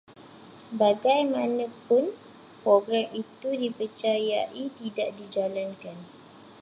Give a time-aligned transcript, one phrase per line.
[0.81, 2.05] Bagaimanapun,
[2.65, 5.97] program itu dipercayai tidak dijalankan